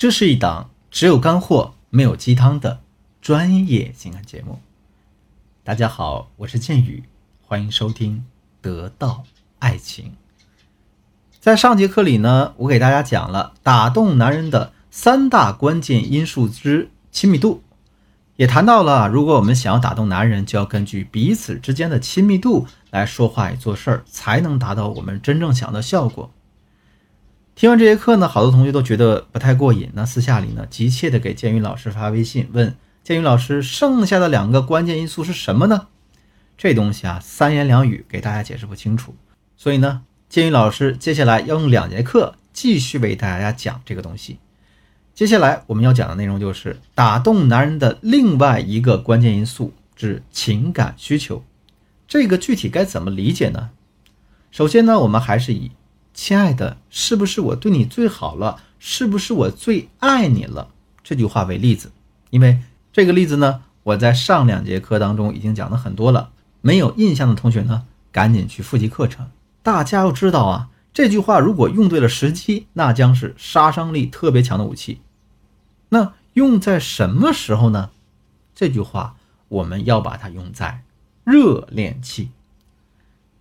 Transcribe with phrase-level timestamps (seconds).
[0.00, 2.80] 这是一档只有干货没有鸡汤的
[3.20, 4.58] 专业情感节目。
[5.62, 7.04] 大家好，我是剑宇，
[7.42, 8.16] 欢迎收听
[8.62, 9.24] 《得到
[9.58, 10.06] 爱情》。
[11.38, 17.62] 在上节课里呢，我给大家讲了打动男人的三大关键因素之亲密度，
[18.36, 26.32] 也谈到了如果我们想要打动男人，就要根据彼此之间的亲密度来说话做事儿，才能达到我们真正想要的效果。
[27.60, 29.90] 听完这节课呢，好多同学都觉得不太过瘾。
[29.92, 35.88] 那私下里呢，急切的给建宇老师发微信问建宇老师，剩下的两个关键因素是什么呢？
[36.56, 39.14] 这东西啊，三言两语给大家解释不清楚。
[39.58, 40.00] 所以呢，
[40.30, 44.38] 建宇老师接下来要用两节课继续为大家讲这个东西。
[45.12, 51.44] 接下来我们要讲的内容就是打动男人的另外一个关键因素是情感需求。
[52.08, 53.68] 这个具体该怎么理解呢？
[54.50, 55.72] 首先呢，我们还是以。
[56.22, 58.60] 亲爱的，是不是我对你最好了？
[58.78, 60.68] 是不是我最爱你了？
[61.02, 61.92] 这句话为例子，
[62.28, 62.58] 因为
[62.92, 66.32] 这个例子呢，我在上两节课当中已经讲的很多了。
[66.60, 69.30] 没有印象的同学呢，赶紧去复习课程。
[69.62, 75.00] 大家要知道啊，这句话如果用对了时机，那将是杀伤力特别强的武器。
[75.88, 77.88] 那用在什么时候呢？
[78.54, 79.16] 这句话
[79.48, 80.82] 我们要把它用在
[81.24, 82.28] 热恋期。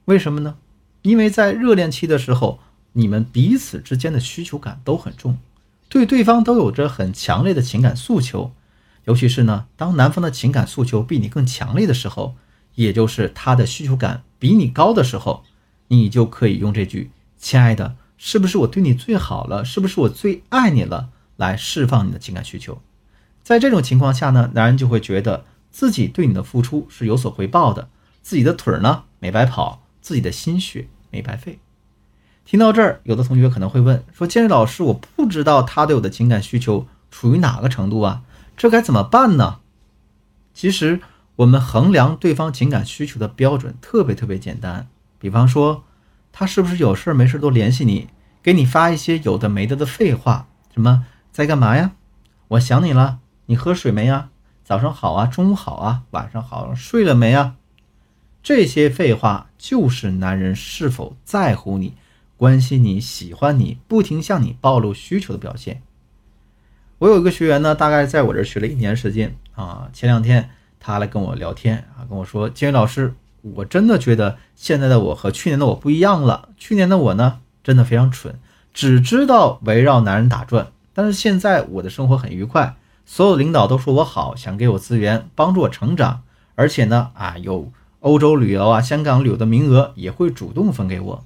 [0.06, 0.56] 为什么呢？
[1.02, 2.60] 因为在热恋期的时候，
[2.94, 5.38] 你们彼此之间的需求感都很重，
[5.88, 8.52] 对对方都有着很强烈的情感诉求。
[9.06, 12.36] 尤其是呢，当男方的情感诉求比你更强烈的时候，
[12.76, 15.44] 也就是他的需求感比你高的时候，
[15.88, 19.64] 你就可以用这句“亲爱的，是不是我对你最好了？
[19.64, 22.82] 是不是我最爱你了？”来释放你的情感需求。
[23.42, 27.90] 在这种情况下呢，男人就会觉得自己对你的付出是有所回报的，
[28.22, 29.84] 自己的腿儿呢没白跑。
[30.02, 31.60] 自己的心血没白费。
[32.50, 38.24] 听到这儿，有的同学可能会问说：“建宇老师，我不知道他对我的情感需求处于哪个程度啊？
[38.58, 39.60] 这该怎么办呢？”
[40.56, 41.00] 其实，
[41.36, 44.88] 我们衡量对方情感需求的标准特别特别简单。
[45.20, 45.84] 比方说，
[46.32, 48.08] 他是不是有事没事都联系你，
[48.42, 50.48] 给你发一些有的没的的废话？
[50.74, 51.92] 什么在干嘛呀？
[52.48, 53.20] 我想你了。
[53.46, 54.30] 你喝水没呀？
[54.64, 57.58] 早上好啊，中午好啊，晚上好，睡了没啊？
[58.42, 61.94] 这些废话就是男人是否在乎你、
[62.40, 65.82] 关心你、喜欢你、不停向你暴露需求的表现。
[67.00, 69.90] 我有一个学员呢，大概在我这学了一年时间啊。
[69.92, 76.48] 前两天他来跟我聊天啊，跟我说：“金宇老师，我真的觉得现在的我和去年的我不一样了。
[76.56, 78.40] 去年的我呢，真的非常蠢，
[78.74, 80.72] 只知道围绕男人打转。
[80.94, 86.24] 但是现在我的生活很愉快，所有领导都说我好，想给我资源，帮助我成长，
[86.56, 87.70] 而且呢，啊有。”
[88.02, 91.26] 欧洲旅游啊，香港旅游的名额也会主动分给我。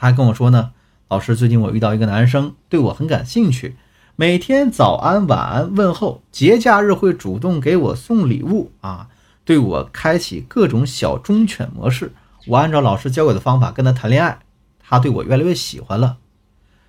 [0.00, 0.70] 他还跟我说呢，
[1.08, 3.76] 老师，最近我遇到一个男生，对我很感兴趣，
[4.14, 9.08] 每天早安晚安问候，节假日会主动给我送礼物啊，
[9.44, 12.12] 对我开启各种小忠犬模式。
[12.46, 14.38] 我按照老师教我的方法跟他谈恋爱，
[14.78, 16.18] 他对我越来越喜欢了。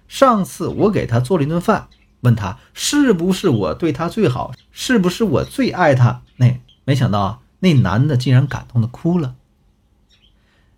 [0.08, 1.88] 上次我给他做了一顿饭，
[2.22, 6.22] 问他是不是我对他最好，是不是我最爱他？
[6.38, 7.40] 那没想到啊。
[7.62, 9.34] 那男的竟然感动的哭了。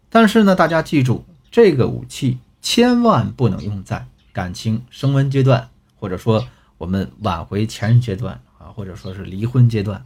[0.09, 5.69] 但是呢，大家记住，这个武器千万不能用在感情升温阶段，
[5.99, 6.47] 或者说
[6.77, 10.05] 我们挽回前任阶段啊，或者说是离婚阶段。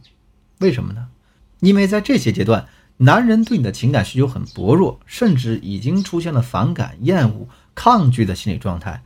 [0.58, 1.06] 为什么呢？
[1.60, 7.46] 因为在这些阶段，男人对你的情感需求很薄弱，甚至已经出现了反感、厌恶、
[7.76, 9.04] 抗拒的心理状态。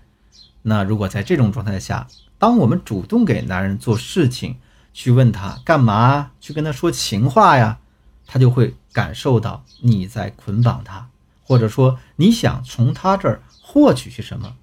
[0.62, 2.08] 那如果在这种状态下，
[2.38, 4.56] 当我们主动给男人做事情，
[4.94, 6.30] 去问他干嘛？
[6.40, 7.78] 去跟他说情话呀，
[8.26, 11.09] 他就会感受到你在捆绑他，
[11.50, 14.54] 或者说你想从他这儿获取些什么，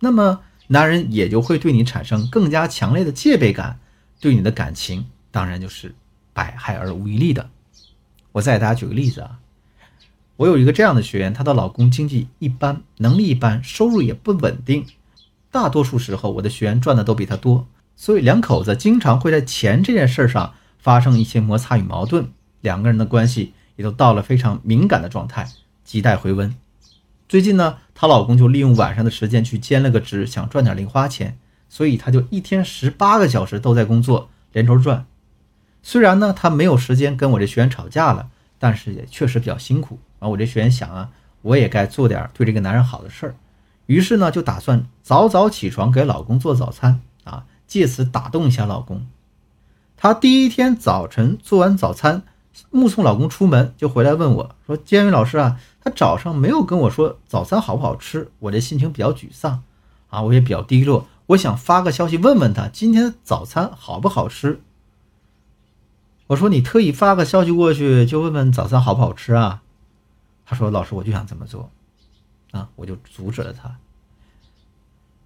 [0.00, 3.78] 那么男人也就会对你产生更加强烈的戒备感，
[4.18, 5.94] 对你的感情当然就是
[6.32, 7.48] 百害而无一利的。
[8.32, 9.38] 我再给大家举个例子啊，
[10.34, 14.86] 我有一个这样的学员，她的老公经济一般，能力一般，收入也不稳定，
[15.52, 17.68] 大多数时候我的学员赚的都比他多。
[17.94, 25.48] 所以两口子经常会在钱这件事上发生一些摩擦与矛盾，两个人的关系也都到了非常敏感的状态，
[25.88, 26.54] 亟待回温。
[27.26, 31.38] 最近呢，她老公就利用晚上的时间去兼了个职，想赚点零花钱，
[31.70, 35.06] 所以她就一天十八个小时都在工作，连轴转。
[35.82, 39.98] 虽然呢，她没有时间跟我这学员吵架了，但是也确实比较辛苦。
[40.18, 43.34] 啊，我这学员想啊，我也该做点对这个男人好的事儿，
[43.86, 47.46] 于是呢，就打算早早起床给老公做早餐啊。
[47.66, 49.06] 借此打动一下老公。
[49.96, 52.22] 她第一天早晨做完早餐，
[52.70, 59.62] 目送老公出门，就回来问我说：“监狱老师啊，他早上没有跟我说早餐好不好吃，我这心情比较沮丧
[60.08, 64.60] 啊，我也比较低落，我想发个消息问问他今天早餐好不好吃。
[66.28, 69.62] 我说你特意发个消息过去就问问早餐好不好吃啊？
[70.44, 71.70] 他说老师我就想这么做，
[72.52, 73.76] 啊，我就阻止了他。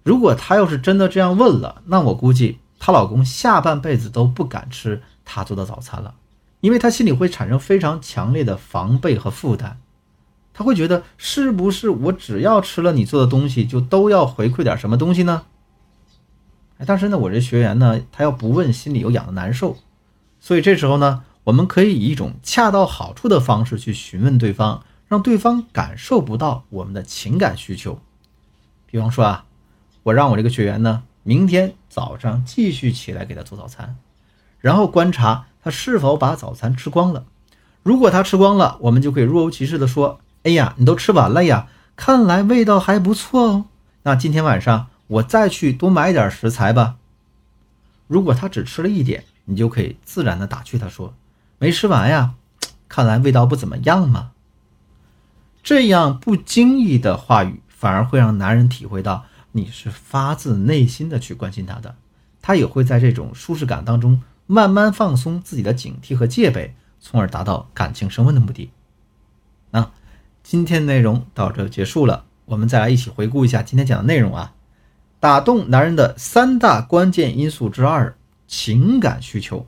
[0.03, 6.15] 如果她要是真的这样问了，那我估计她老公下半辈子都不敢吃她做的早餐了，
[6.63, 9.75] 因为他心里会产生非常强烈的防备和负担，
[10.53, 15.43] 他会觉得是不是我只要吃了你做的东西，就都要回馈点什么东西呢？
[16.77, 19.75] 哎，但是呢，我这学员呢，他要不问，心里又痒的难受，
[20.39, 27.99] 所以这时候呢，我们可以以一种恰到好处的方式去询问对方，让对方感受不到我们的情感需求，
[28.89, 29.45] 比方说啊。
[30.03, 33.95] 我让我这个学员呢，明天早上继续起来给他做早餐，
[34.63, 37.25] 然后观察他是否把早餐吃光了。
[37.83, 41.67] 如果他吃光了，我们就可以若无其事的说：“哎呀，你都吃完了呀，
[41.97, 43.65] 看来味道还不错哦。
[44.03, 46.95] 那今天晚上我再去多买点食材吧。”
[48.07, 51.13] 如果他只吃了一点，你就可以自然的打趣他说
[51.59, 52.35] ：“没吃完呀，
[52.87, 54.31] 看来味道不怎么样嘛。”
[55.61, 59.25] 这样不经意的话语，反而会让男人体会到。
[59.51, 61.95] 你是发自内心的去关心他的，
[62.41, 68.69] 他也会在这种舒适感当中慢慢放松自己的警惕和戒备，从而达到感情升温的目的。
[69.71, 69.91] 那
[70.43, 74.53] 今天的内容到这就结束了，我们再来一起回顾一下今天讲的内容啊。
[75.19, 78.15] 打动男人的三大关键因素之二：
[78.47, 79.65] 情感需求。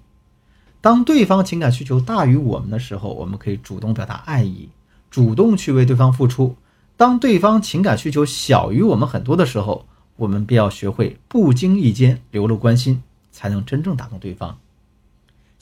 [0.82, 4.70] 当对方情感需求大于我们的时候，我们可以主动表达爱意，
[5.10, 6.56] 主动去为对方付出。
[6.98, 9.88] 当对方情感需求小于我们很多的时候，
[10.18, 13.02] 我们必要学会不经意间流露关心，
[13.32, 14.58] 才能真正打动对方。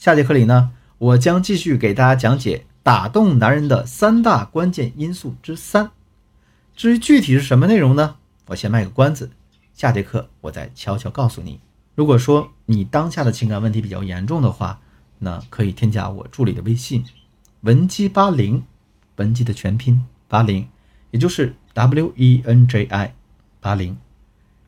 [0.04, 5.92] 下节课里呢，我将继续给大家讲解打动男人的三大关键因素之三。
[6.76, 8.16] 至于具体是什么内容呢？
[8.48, 9.30] 我先卖个关子，
[9.72, 11.58] 下节课我再悄悄告诉你。
[11.94, 14.78] 如果说你当下的情感问题比较严重的话，
[15.20, 17.02] 那可以添加我助理的微信，
[17.62, 18.62] 文姬八零，
[19.16, 20.68] 文姬的全拼八零。
[21.12, 23.14] 也就是 W E N J I
[23.58, 23.96] 八零，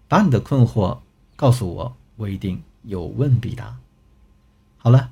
[0.09, 1.01] 把你的困惑
[1.37, 3.77] 告诉我，我一定有问必答。
[4.79, 5.11] 好了，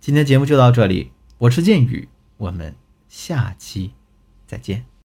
[0.00, 2.74] 今天节目就到这里，我是剑宇，我们
[3.08, 3.92] 下期
[4.46, 4.86] 再见。